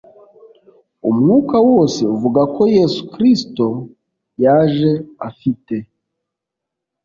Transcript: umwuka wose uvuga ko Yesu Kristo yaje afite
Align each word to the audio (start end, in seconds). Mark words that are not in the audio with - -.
umwuka 1.09 1.55
wose 1.69 1.99
uvuga 2.15 2.41
ko 2.55 2.61
Yesu 2.77 3.01
Kristo 3.13 3.65
yaje 4.43 4.91
afite 5.29 5.75